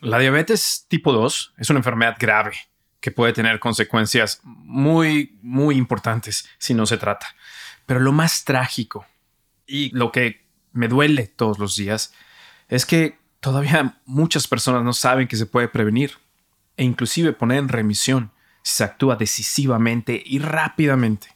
[0.00, 2.56] La diabetes tipo 2 es una enfermedad grave
[3.00, 7.26] que puede tener consecuencias muy, muy importantes si no se trata.
[7.84, 9.06] Pero lo más trágico
[9.66, 12.14] y lo que me duele todos los días
[12.68, 16.12] es que todavía muchas personas no saben que se puede prevenir
[16.78, 18.30] e inclusive poner en remisión
[18.62, 21.28] si se actúa decisivamente y rápidamente.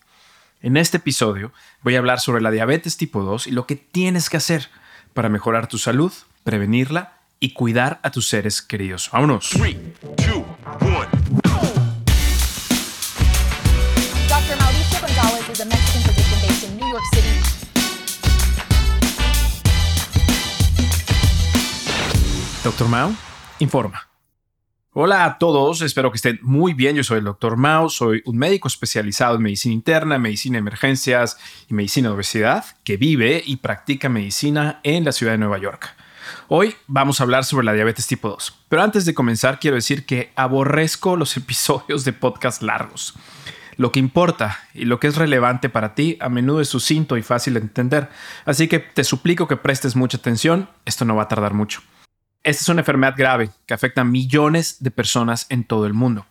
[0.63, 1.53] En este episodio
[1.83, 4.71] voy a hablar sobre la diabetes tipo 2 y lo que tienes que hacer
[5.13, 6.13] para mejorar tu salud,
[6.45, 9.11] prevenirla y cuidar a tus seres queridos.
[9.13, 9.51] Vámonos.
[9.51, 9.75] Three,
[10.17, 10.47] two,
[10.81, 11.11] one.
[14.29, 14.57] Dr.
[14.59, 17.29] Mauricio Gonzalez is a Mexican physician based in New York City.
[22.65, 23.15] Doctor Mao,
[23.59, 24.09] informa.
[24.95, 26.97] Hola a todos, espero que estén muy bien.
[26.97, 27.59] Yo soy el Dr.
[27.59, 31.37] Mao, soy un médico especializado en medicina interna, medicina de emergencias
[31.69, 35.95] y medicina de obesidad que vive y practica medicina en la ciudad de Nueva York.
[36.49, 40.07] Hoy vamos a hablar sobre la diabetes tipo 2, pero antes de comenzar quiero decir
[40.07, 43.15] que aborrezco los episodios de podcast largos.
[43.77, 47.23] Lo que importa y lo que es relevante para ti a menudo es sucinto y
[47.23, 48.09] fácil de entender,
[48.45, 51.83] así que te suplico que prestes mucha atención, esto no va a tardar mucho.
[52.45, 56.27] Esta es una enfermedad grave que afecta a millones de personas en todo el mundo.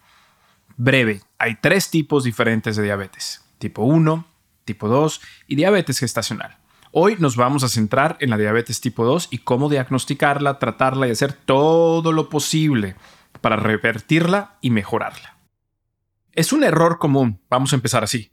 [0.78, 4.26] Breve, hay tres tipos diferentes de diabetes, tipo 1,
[4.64, 6.58] tipo 2 y diabetes gestacional.
[6.96, 11.10] Hoy nos vamos a centrar en la diabetes tipo 2 y cómo diagnosticarla, tratarla y
[11.10, 12.96] hacer todo lo posible
[13.42, 15.40] para revertirla y mejorarla.
[16.34, 18.32] Es un error común, vamos a empezar así,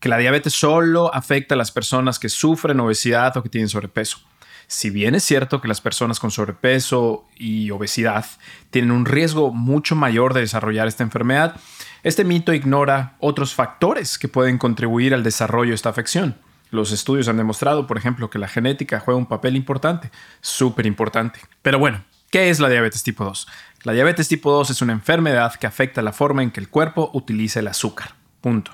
[0.00, 4.20] que la diabetes solo afecta a las personas que sufren obesidad o que tienen sobrepeso.
[4.68, 8.24] Si bien es cierto que las personas con sobrepeso y obesidad
[8.70, 11.56] tienen un riesgo mucho mayor de desarrollar esta enfermedad,
[12.02, 16.38] este mito ignora otros factores que pueden contribuir al desarrollo de esta afección.
[16.70, 21.40] Los estudios han demostrado, por ejemplo, que la genética juega un papel importante, súper importante.
[21.62, 23.48] Pero bueno, ¿qué es la diabetes tipo 2?
[23.84, 27.10] La diabetes tipo 2 es una enfermedad que afecta la forma en que el cuerpo
[27.14, 28.14] utiliza el azúcar.
[28.40, 28.72] Punto.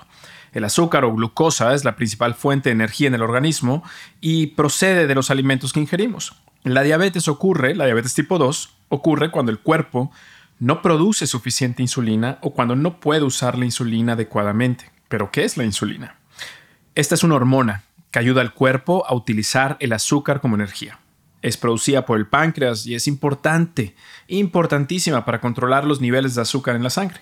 [0.51, 3.83] El azúcar o glucosa es la principal fuente de energía en el organismo
[4.21, 6.35] y procede de los alimentos que ingerimos.
[6.63, 10.11] La diabetes ocurre, la diabetes tipo 2, ocurre cuando el cuerpo
[10.59, 14.91] no produce suficiente insulina o cuando no puede usar la insulina adecuadamente.
[15.09, 16.15] ¿Pero qué es la insulina?
[16.95, 20.97] Esta es una hormona que ayuda al cuerpo a utilizar el azúcar como energía.
[21.41, 23.97] Es producida por el páncreas y es importante,
[24.29, 27.19] importantísima para controlar los niveles de azúcar en la sangre.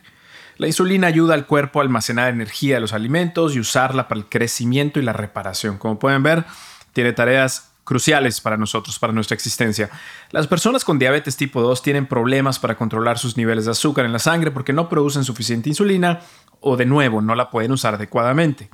[0.57, 4.29] La insulina ayuda al cuerpo a almacenar energía de los alimentos y usarla para el
[4.29, 5.79] crecimiento y la reparación.
[5.79, 6.45] Como pueden ver,
[6.93, 9.89] tiene tareas cruciales para nosotros, para nuestra existencia.
[10.29, 14.13] Las personas con diabetes tipo 2 tienen problemas para controlar sus niveles de azúcar en
[14.13, 16.19] la sangre porque no producen suficiente insulina
[16.59, 18.69] o de nuevo no la pueden usar adecuadamente.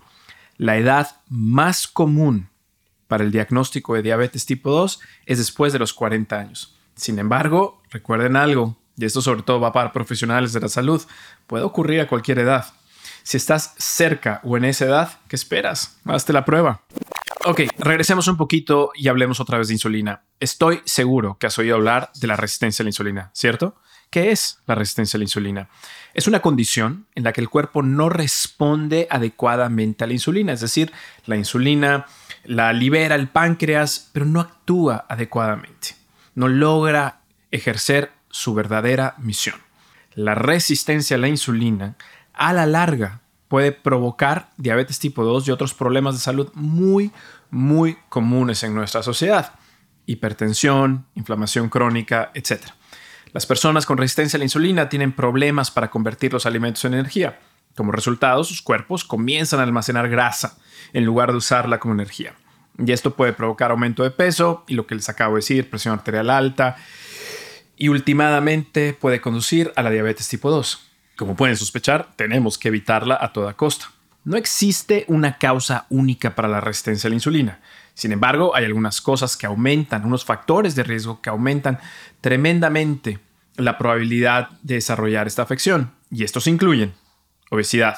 [0.59, 2.49] La edad más común
[3.07, 6.77] para el diagnóstico de diabetes tipo 2 es después de los 40 años.
[6.95, 11.01] Sin embargo, recuerden algo, y esto sobre todo va para profesionales de la salud,
[11.47, 12.73] puede ocurrir a cualquier edad.
[13.23, 15.97] Si estás cerca o en esa edad, ¿qué esperas?
[16.03, 16.83] Hazte la prueba.
[17.45, 20.23] Ok, regresemos un poquito y hablemos otra vez de insulina.
[20.41, 23.77] Estoy seguro que has oído hablar de la resistencia a la insulina, ¿cierto?
[24.09, 25.69] ¿Qué es la resistencia a la insulina?
[26.15, 30.61] Es una condición en la que el cuerpo no responde adecuadamente a la insulina, es
[30.61, 30.91] decir,
[31.25, 32.07] la insulina
[32.43, 35.95] la libera el páncreas, pero no actúa adecuadamente,
[36.33, 37.21] no logra
[37.51, 39.55] ejercer su verdadera misión.
[40.15, 41.95] La resistencia a la insulina
[42.33, 47.11] a la larga puede provocar diabetes tipo 2 y otros problemas de salud muy,
[47.51, 49.53] muy comunes en nuestra sociedad.
[50.05, 52.71] Hipertensión, inflamación crónica, etc.
[53.31, 57.39] Las personas con resistencia a la insulina tienen problemas para convertir los alimentos en energía.
[57.75, 60.57] Como resultado, sus cuerpos comienzan a almacenar grasa
[60.93, 62.33] en lugar de usarla como energía.
[62.77, 65.93] Y esto puede provocar aumento de peso y lo que les acabo de decir, presión
[65.93, 66.77] arterial alta,
[67.77, 70.87] y últimamente puede conducir a la diabetes tipo 2.
[71.15, 73.91] Como pueden sospechar, tenemos que evitarla a toda costa.
[74.23, 77.59] No existe una causa única para la resistencia a la insulina.
[77.99, 81.79] Sin embargo, hay algunas cosas que aumentan, unos factores de riesgo que aumentan
[82.21, 83.19] tremendamente
[83.57, 85.91] la probabilidad de desarrollar esta afección.
[86.09, 86.93] Y estos incluyen
[87.51, 87.97] obesidad,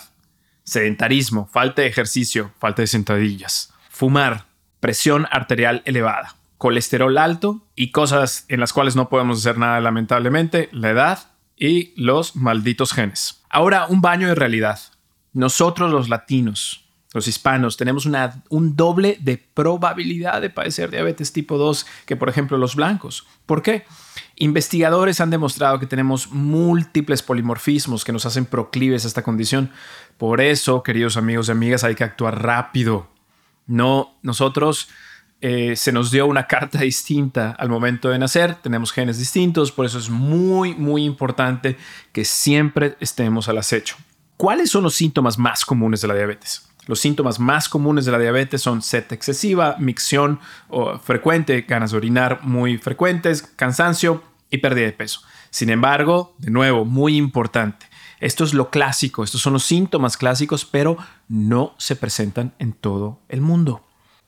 [0.63, 4.47] sedentarismo, falta de ejercicio, falta de sentadillas, fumar,
[4.79, 10.67] presión arterial elevada, colesterol alto y cosas en las cuales no podemos hacer nada lamentablemente,
[10.71, 11.19] la edad
[11.55, 13.43] y los malditos genes.
[13.51, 14.79] Ahora, un baño de realidad.
[15.31, 18.07] Nosotros los latinos, los hispanos, tenemos
[18.49, 23.27] un doble de probabilidad de padecer diabetes tipo 2 que, por ejemplo, los blancos.
[23.45, 23.85] ¿Por qué?
[24.37, 29.71] Investigadores han demostrado que tenemos múltiples polimorfismos que nos hacen proclives a esta condición.
[30.17, 33.09] Por eso, queridos amigos y amigas, hay que actuar rápido.
[33.67, 34.87] No, nosotros
[35.41, 39.85] eh, se nos dio una carta distinta al momento de nacer, tenemos genes distintos, por
[39.85, 41.77] eso es muy, muy importante
[42.13, 43.97] que siempre estemos al acecho.
[44.37, 46.70] ¿Cuáles son los síntomas más comunes de la diabetes?
[46.87, 50.39] Los síntomas más comunes de la diabetes son sed excesiva, micción
[51.03, 55.21] frecuente, ganas de orinar muy frecuentes, cansancio y pérdida de peso.
[55.51, 57.85] Sin embargo, de nuevo, muy importante,
[58.19, 60.97] esto es lo clásico, estos son los síntomas clásicos, pero
[61.27, 63.83] no se presentan en todo el mundo.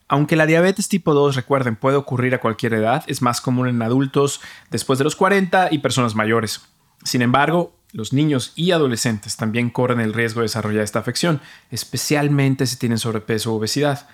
[0.08, 3.82] Aunque la diabetes tipo 2, recuerden, puede ocurrir a cualquier edad, es más común en
[3.82, 6.62] adultos después de los 40 y personas mayores.
[7.04, 11.40] Sin embargo, los niños y adolescentes también corren el riesgo de desarrollar esta afección,
[11.72, 14.10] especialmente si tienen sobrepeso o obesidad.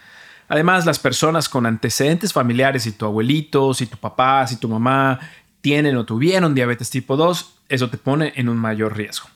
[0.49, 5.19] Además, las personas con antecedentes familiares, si tu abuelito, si tu papá, si tu mamá
[5.61, 9.29] tienen o tuvieron diabetes tipo 2, eso te pone en un mayor riesgo.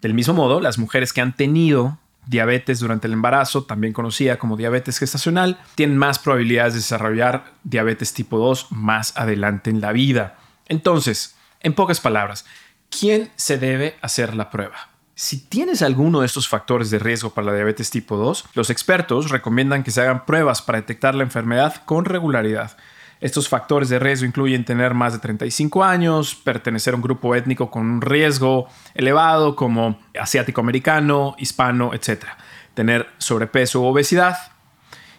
[0.00, 4.56] Del mismo modo, las mujeres que han tenido diabetes durante el embarazo, también conocida como
[4.56, 10.38] diabetes gestacional, tienen más probabilidades de desarrollar diabetes tipo 2 más adelante en la vida.
[10.66, 12.44] Entonces, en pocas palabras,
[12.90, 14.90] ¿quién se debe hacer la prueba?
[15.14, 19.30] Si tienes alguno de estos factores de riesgo para la diabetes tipo 2, los expertos
[19.30, 22.76] recomiendan que se hagan pruebas para detectar la enfermedad con regularidad
[23.20, 27.70] estos factores de riesgo incluyen tener más de 35 años, pertenecer a un grupo étnico
[27.70, 32.26] con un riesgo elevado como asiático americano, hispano, etc.
[32.74, 34.38] Tener sobrepeso u obesidad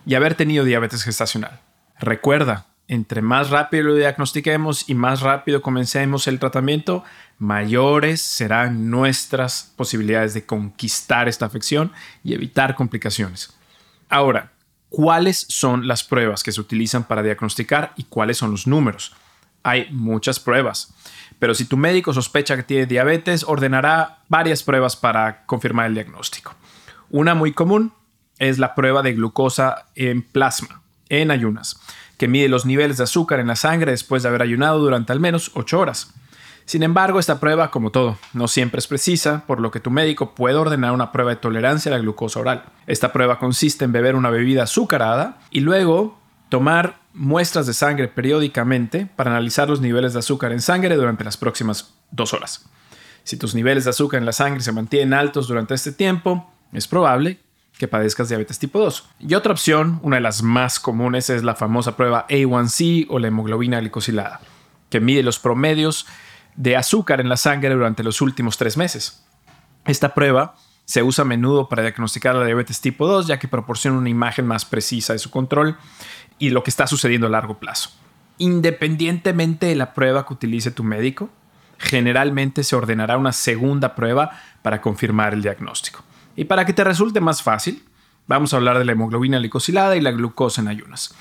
[0.06, 1.60] y haber tenido diabetes gestacional.
[2.00, 7.03] Recuerda, entre más rápido lo diagnostiquemos y más rápido comencemos el tratamiento,
[7.38, 11.94] mayores serán nuestras posibilidades de conquistar esta afección
[12.24, 13.56] y evitar complicaciones.
[14.09, 14.53] Ahora,
[14.89, 19.15] cuáles son las pruebas que se utilizan para diagnosticar y cuáles son los números.
[19.62, 20.92] Hay muchas pruebas,
[21.38, 26.56] pero si tu médico sospecha que tiene diabetes, ordenará varias pruebas para confirmar el diagnóstico.
[27.12, 27.94] Una muy común
[28.39, 31.79] es la prueba de glucosa en plasma, en ayunas,
[32.17, 35.19] que mide los niveles de azúcar en la sangre después de haber ayunado durante al
[35.19, 36.13] menos 8 horas.
[36.65, 40.35] Sin embargo, esta prueba, como todo, no siempre es precisa, por lo que tu médico
[40.35, 42.65] puede ordenar una prueba de tolerancia a la glucosa oral.
[42.85, 46.19] Esta prueba consiste en beber una bebida azucarada y luego
[46.50, 51.38] tomar muestras de sangre periódicamente para analizar los niveles de azúcar en sangre durante las
[51.38, 52.69] próximas dos horas.
[53.23, 56.88] Si tus niveles de azúcar en la sangre se mantienen altos durante este tiempo, es
[56.88, 57.39] probable
[57.79, 59.09] que padezcas diabetes tipo 2.
[59.19, 63.29] Y otra opción, una de las más comunes, es la famosa prueba A1C o la
[63.29, 64.41] hemoglobina glicosilada,
[64.89, 66.05] que mide los promedios
[66.57, 69.23] de azúcar en la sangre durante los últimos tres meses.
[69.85, 73.97] Esta prueba se usa a menudo para diagnosticar la diabetes tipo 2 ya que proporciona
[73.97, 75.77] una imagen más precisa de su control
[76.37, 77.91] y lo que está sucediendo a largo plazo.
[78.39, 81.29] Independientemente de la prueba que utilice tu médico,
[81.77, 84.31] generalmente se ordenará una segunda prueba
[84.63, 86.03] para confirmar el diagnóstico.
[86.35, 87.83] Y para que te resulte más fácil,
[88.27, 91.13] vamos a hablar de la hemoglobina glicosilada y la glucosa en ayunas.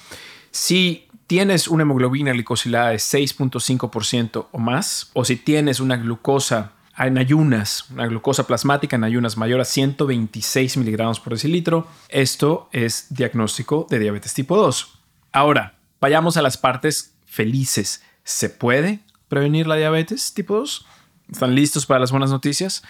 [0.50, 7.18] Si tienes una hemoglobina glicosilada de 6.5% o más, o si tienes una glucosa en
[7.18, 13.86] ayunas, una glucosa plasmática en ayunas mayor a 126 miligramos por decilitro, esto es diagnóstico
[13.88, 14.98] de diabetes tipo 2.
[15.32, 18.02] Ahora, vayamos a las partes felices.
[18.24, 20.86] ¿Se puede prevenir la diabetes tipo 2?
[21.30, 22.82] ¿Están listos para las buenas noticias?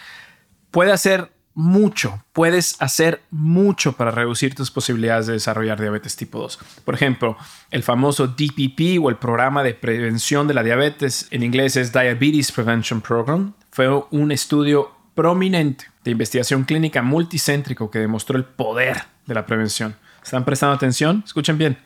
[0.71, 6.57] Puede hacer mucho, puedes hacer mucho para reducir tus posibilidades de desarrollar diabetes tipo 2.
[6.85, 7.35] Por ejemplo,
[7.69, 12.53] el famoso DPP o el programa de prevención de la diabetes, en inglés es Diabetes
[12.53, 19.33] Prevention Program, fue un estudio prominente de investigación clínica multicéntrico que demostró el poder de
[19.33, 19.97] la prevención.
[20.23, 21.23] ¿Están prestando atención?
[21.25, 21.77] Escuchen bien.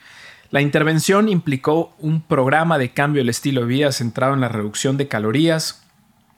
[0.51, 4.97] La intervención implicó un programa de cambio del estilo de vida centrado en la reducción
[4.97, 5.82] de calorías,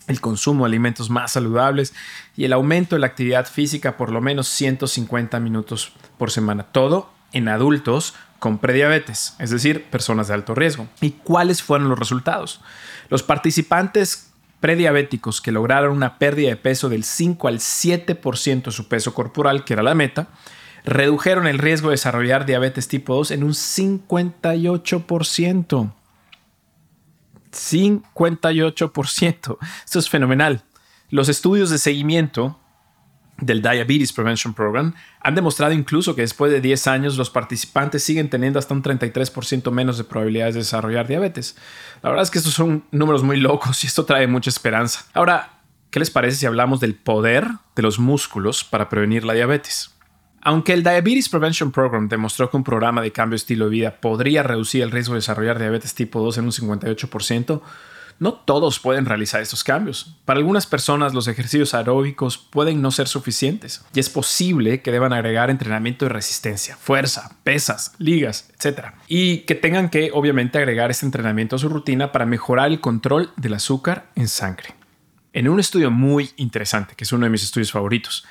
[0.07, 1.93] el consumo de alimentos más saludables
[2.35, 6.63] y el aumento de la actividad física por lo menos 150 minutos por semana.
[6.71, 10.87] Todo en adultos con prediabetes, es decir, personas de alto riesgo.
[11.01, 12.61] ¿Y cuáles fueron los resultados?
[13.09, 18.87] Los participantes prediabéticos que lograron una pérdida de peso del 5 al 7% de su
[18.87, 20.27] peso corporal, que era la meta,
[20.85, 25.91] redujeron el riesgo de desarrollar diabetes tipo 2 en un 58%.
[27.55, 29.57] 58%.
[29.85, 30.63] Esto es fenomenal.
[31.09, 32.59] Los estudios de seguimiento
[33.37, 38.29] del Diabetes Prevention Program han demostrado incluso que después de 10 años los participantes siguen
[38.29, 41.57] teniendo hasta un 33% menos de probabilidades de desarrollar diabetes.
[42.01, 45.05] La verdad es que estos son números muy locos y esto trae mucha esperanza.
[45.13, 45.59] Ahora,
[45.89, 49.94] ¿qué les parece si hablamos del poder de los músculos para prevenir la diabetes?
[50.45, 53.95] Aunque el Diabetes Prevention Program demostró que un programa de cambio de estilo de vida
[53.99, 57.61] podría reducir el riesgo de desarrollar diabetes tipo 2 en un 58%,
[58.19, 60.15] No todos pueden realizar estos cambios.
[60.23, 65.13] Para algunas personas los ejercicios aeróbicos pueden no ser suficientes y es posible que deban
[65.13, 68.89] agregar entrenamiento de resistencia, fuerza, pesas, ligas, etc.
[69.07, 73.31] Y que tengan que obviamente agregar este entrenamiento a su rutina para mejorar el control
[73.35, 74.75] del azúcar en sangre.
[75.33, 78.25] En un estudio muy interesante, que es uno de mis estudios favoritos,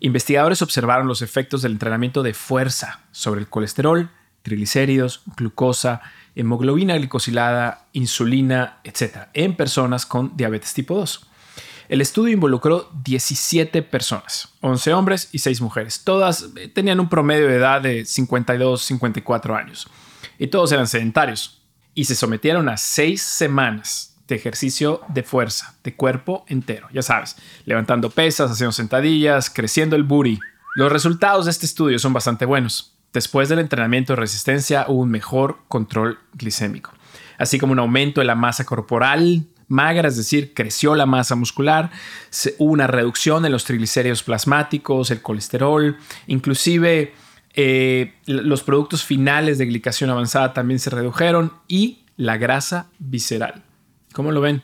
[0.00, 4.10] investigadores observaron los efectos del entrenamiento de fuerza sobre el colesterol,
[4.42, 6.00] triglicéridos, glucosa,
[6.34, 11.26] hemoglobina glicosilada, insulina, etc., en personas con diabetes tipo 2.
[11.88, 16.04] El estudio involucró 17 personas, 11 hombres y 6 mujeres.
[16.04, 19.88] Todas eh, tenían un promedio de edad de 52, 54 años.
[20.38, 21.62] Y todos eran sedentarios.
[21.94, 26.88] Y se sometieron a 6 semanas de ejercicio de fuerza, de cuerpo entero.
[26.92, 30.38] Ya sabes, levantando pesas, haciendo sentadillas, creciendo el booty.
[30.76, 32.94] Los resultados de este estudio son bastante buenos.
[33.12, 36.92] Después del entrenamiento de resistencia hubo un mejor control glicémico,
[37.38, 41.90] así como un aumento de la masa corporal magra, es decir, creció la masa muscular,
[42.58, 47.12] hubo una reducción en los triglicéridos plasmáticos, el colesterol, inclusive
[47.54, 53.62] eh, los productos finales de glicación avanzada también se redujeron y la grasa visceral.
[54.12, 54.62] ¿Cómo lo ven?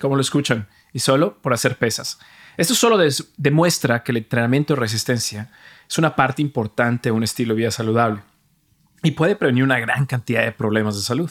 [0.00, 0.68] ¿Cómo lo escuchan?
[0.92, 2.18] Y solo por hacer pesas.
[2.56, 2.98] Esto solo
[3.36, 5.50] demuestra que el entrenamiento de resistencia
[5.88, 8.22] es una parte importante de un estilo de vida saludable
[9.02, 11.30] y puede prevenir una gran cantidad de problemas de salud.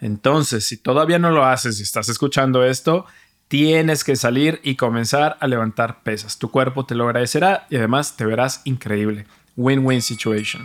[0.00, 3.06] Entonces, si todavía no lo haces y estás escuchando esto,
[3.48, 6.38] tienes que salir y comenzar a levantar pesas.
[6.38, 9.26] Tu cuerpo te lo agradecerá y además te verás increíble.
[9.56, 10.62] Win-win situation.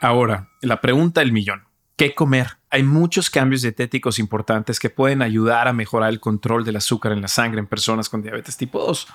[0.00, 1.62] Ahora, la pregunta del millón.
[1.96, 2.58] ¿Qué comer?
[2.70, 7.20] Hay muchos cambios dietéticos importantes que pueden ayudar a mejorar el control del azúcar en
[7.20, 9.06] la sangre en personas con diabetes tipo 2.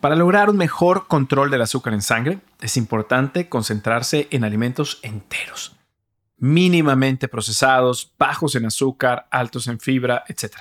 [0.00, 5.76] Para lograr un mejor control del azúcar en sangre, es importante concentrarse en alimentos enteros,
[6.38, 10.56] mínimamente procesados, bajos en azúcar, altos en fibra, etc.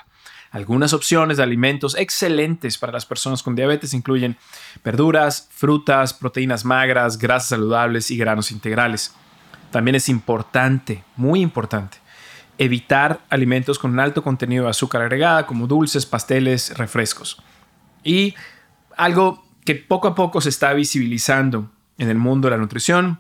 [0.52, 4.38] Algunas opciones de alimentos excelentes para las personas con diabetes incluyen
[4.84, 9.14] verduras, frutas, proteínas magras, grasas saludables y granos integrales.
[9.72, 11.98] También es importante, muy importante,
[12.58, 17.42] evitar alimentos con un alto contenido de azúcar agregada como dulces, pasteles, refrescos.
[18.04, 18.36] Y
[18.98, 23.20] algo que poco a poco se está visibilizando en el mundo de la nutrición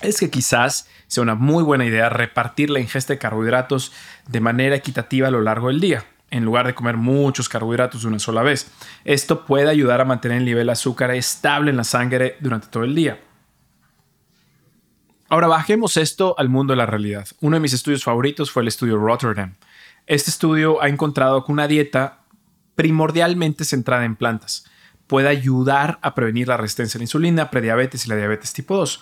[0.00, 3.92] es que quizás sea una muy buena idea repartir la ingesta de carbohidratos
[4.26, 8.08] de manera equitativa a lo largo del día, en lugar de comer muchos carbohidratos de
[8.08, 8.70] una sola vez.
[9.04, 12.84] Esto puede ayudar a mantener el nivel de azúcar estable en la sangre durante todo
[12.84, 13.20] el día.
[15.28, 17.26] Ahora bajemos esto al mundo de la realidad.
[17.40, 19.54] Uno de mis estudios favoritos fue el estudio Rotterdam.
[20.06, 22.20] Este estudio ha encontrado que una dieta
[22.76, 24.66] primordialmente centrada en plantas
[25.08, 29.00] puede ayudar a prevenir la resistencia a la insulina, prediabetes y la diabetes tipo 2.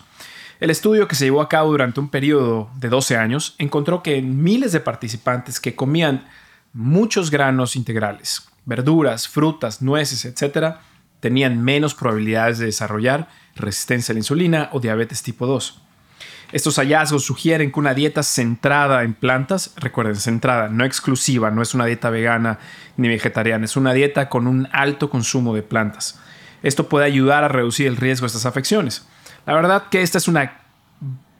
[0.60, 4.22] El estudio que se llevó a cabo durante un periodo de 12 años encontró que
[4.22, 6.26] miles de participantes que comían
[6.72, 10.76] muchos granos integrales, verduras, frutas, nueces, etc.,
[11.20, 15.83] tenían menos probabilidades de desarrollar resistencia a la insulina o diabetes tipo 2.
[16.54, 21.74] Estos hallazgos sugieren que una dieta centrada en plantas, recuerden, centrada, no exclusiva, no es
[21.74, 22.60] una dieta vegana
[22.96, 26.20] ni vegetariana, es una dieta con un alto consumo de plantas.
[26.62, 29.04] Esto puede ayudar a reducir el riesgo de estas afecciones.
[29.46, 30.63] La verdad que esta es una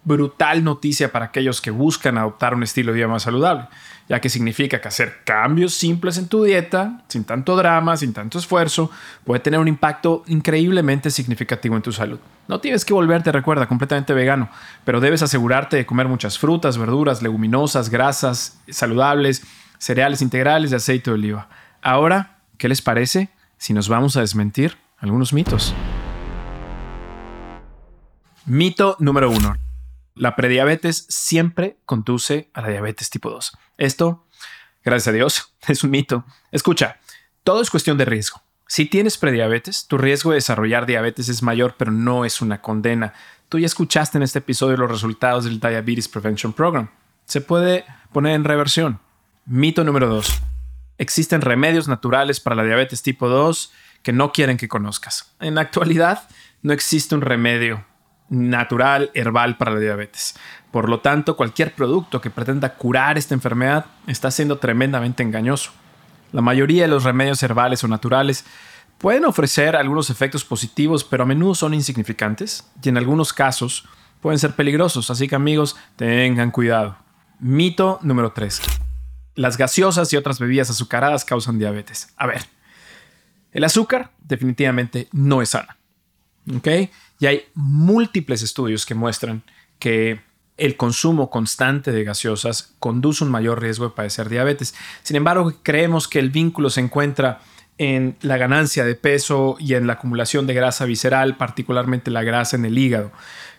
[0.05, 3.69] brutal noticia para aquellos que buscan adoptar un estilo de vida más saludable,
[4.09, 8.39] ya que significa que hacer cambios simples en tu dieta, sin tanto drama, sin tanto
[8.39, 8.91] esfuerzo,
[9.25, 12.19] puede tener un impacto increíblemente significativo en tu salud.
[12.47, 14.51] No tienes que volverte, recuerda, completamente vegano,
[14.85, 19.43] pero debes asegurarte de comer muchas frutas, verduras, leguminosas, grasas saludables,
[19.79, 21.49] cereales integrales y aceite de oliva.
[21.81, 25.75] Ahora, ¿qué les parece si nos vamos a desmentir algunos mitos?
[28.47, 29.64] Mito número uno.
[30.17, 33.59] La prediabetes siempre conduce a la diabetes tipo 2.
[33.79, 34.27] Esto,
[34.85, 36.25] gracias a Dios, es un mito.
[36.53, 37.01] Escucha,
[37.43, 38.41] todo es cuestión de riesgo.
[38.69, 43.13] Si tienes prediabetes, tu riesgo de desarrollar diabetes es mayor, pero no es una condena.
[43.49, 46.91] Tú ya escuchaste en este episodio los resultados del Diabetes Prevention Program.
[47.27, 49.01] Se puede poner en reversión.
[49.47, 50.43] Mito número 2.
[50.99, 55.35] Existen remedios naturales para la diabetes tipo 2 que no quieren que conozcas.
[55.41, 56.29] En la actualidad,
[56.63, 57.85] no existe un remedio
[58.29, 60.35] natural herbal para la diabetes.
[60.71, 65.71] Por lo tanto, cualquier producto que pretenda curar esta enfermedad está siendo tremendamente engañoso.
[66.33, 68.45] La mayoría de los remedios herbales o naturales
[68.99, 73.87] pueden ofrecer algunos efectos positivos, pero a menudo son insignificantes y en algunos casos
[74.21, 76.97] pueden ser peligrosos, así que amigos, tengan cuidado.
[77.39, 78.63] Mito número 3.
[79.35, 82.09] Las gaseosas y otras bebidas azucaradas causan diabetes.
[82.17, 82.47] A ver,
[83.53, 85.77] el azúcar definitivamente no es sana.
[87.19, 89.43] Y hay múltiples estudios que muestran
[89.79, 90.21] que
[90.57, 94.75] el consumo constante de gaseosas conduce un mayor riesgo de padecer diabetes.
[95.03, 97.41] Sin embargo, creemos que el vínculo se encuentra
[97.77, 102.57] en la ganancia de peso y en la acumulación de grasa visceral, particularmente la grasa
[102.57, 103.11] en el hígado.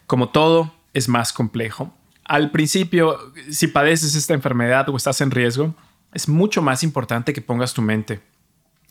[0.07, 1.93] Como todo, es más complejo.
[2.24, 3.19] Al principio,
[3.50, 5.75] si padeces esta enfermedad o estás en riesgo,
[6.13, 8.21] es mucho más importante que pongas tu mente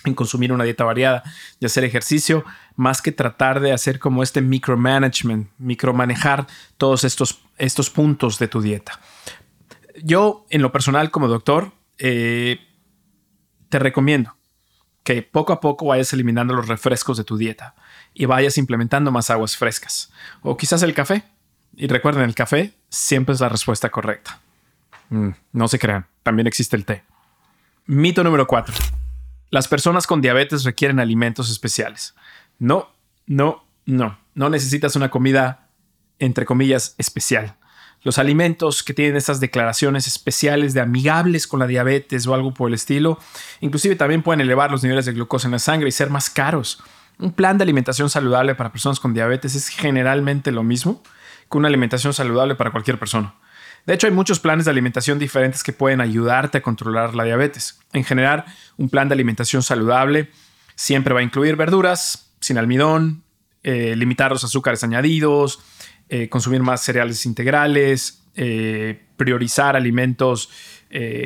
[0.05, 1.23] en consumir una dieta variada
[1.61, 2.45] y hacer ejercicio,
[2.77, 6.47] más que tratar de hacer como este micromanagement, micromanejar
[6.77, 9.01] todos estos, estos puntos de tu dieta.
[10.03, 12.59] Yo, en lo personal, como doctor, eh,
[13.69, 14.37] te recomiendo
[15.03, 17.75] que poco a poco vayas eliminando los refrescos de tu dieta
[18.15, 20.13] y vayas implementando más aguas frescas.
[20.43, 21.25] O quizás el café.
[21.77, 24.41] Y recuerden, el café siempre es la respuesta correcta.
[25.11, 27.03] Mm, no se crean, también existe el té.
[27.87, 28.75] Mito número 4
[29.51, 32.15] las personas con diabetes requieren alimentos especiales.
[32.59, 32.91] No,
[33.27, 34.19] no, no.
[34.35, 35.69] No necesitas una comida,
[36.19, 37.57] entre comillas, especial.
[38.03, 42.69] Los alimentos que tienen estas declaraciones especiales de amigables con la diabetes o algo por
[42.69, 43.19] el estilo,
[43.61, 46.83] inclusive también pueden elevar los niveles de glucosa en la sangre y ser más caros.
[47.19, 51.03] Un plan de alimentación saludable para personas con diabetes es generalmente lo mismo
[51.51, 53.35] que una alimentación saludable para cualquier persona.
[53.87, 57.79] De hecho, hay muchos planes de alimentación diferentes que pueden ayudarte a controlar la diabetes.
[57.93, 58.45] En general,
[58.77, 60.31] un plan de alimentación saludable
[60.75, 63.25] siempre va a incluir verduras, sin almidón,
[63.63, 65.61] eh, limitar los azúcares añadidos,
[66.09, 70.51] eh, consumir más cereales integrales, eh, priorizar alimentos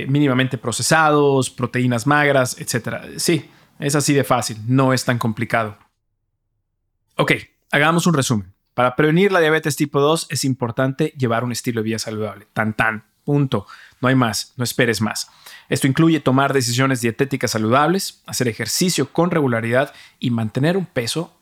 [0.09, 3.19] mínimamente procesados, proteínas magras, etc.
[3.19, 5.77] Sí, es así de fácil, no es tan complicado.
[7.17, 7.33] Ok,
[7.71, 8.55] hagamos un resumen.
[8.79, 12.47] Para prevenir la diabetes tipo 2 es importante llevar un estilo de vida saludable.
[12.53, 13.03] Tan tan.
[13.25, 13.67] Punto.
[14.01, 14.53] No hay más.
[14.57, 15.29] No esperes más.
[15.69, 21.37] Esto incluye tomar decisiones dietéticas saludables, hacer ejercicio con regularidad y mantener un peso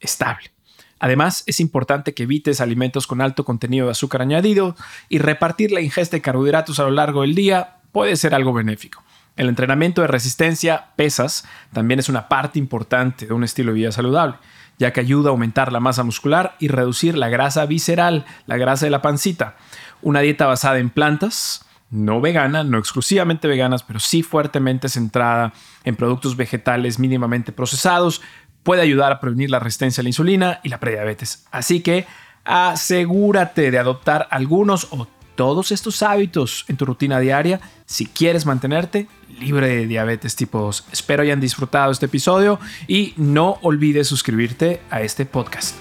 [0.00, 0.52] estable.
[0.98, 4.74] Además, es importante que evites alimentos con alto contenido de azúcar añadido
[5.10, 9.04] y repartir la ingesta de carbohidratos a lo largo del día puede ser algo benéfico.
[9.36, 13.92] El entrenamiento de resistencia, pesas, también es una parte importante de un estilo de vida
[13.92, 14.38] saludable
[14.80, 18.86] ya que ayuda a aumentar la masa muscular y reducir la grasa visceral, la grasa
[18.86, 19.56] de la pancita.
[20.00, 25.52] Una dieta basada en plantas, no vegana, no exclusivamente veganas, pero sí fuertemente centrada
[25.84, 28.22] en productos vegetales mínimamente procesados,
[28.62, 31.46] puede ayudar a prevenir la resistencia a la insulina y la prediabetes.
[31.50, 32.06] Así que
[32.44, 35.06] asegúrate de adoptar algunos o
[35.40, 40.88] todos estos hábitos en tu rutina diaria si quieres mantenerte libre de diabetes tipo 2.
[40.92, 45.76] Espero hayan disfrutado este episodio y no olvides suscribirte a este podcast.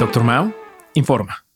[0.00, 0.52] Doctor Mao
[0.94, 1.49] informa.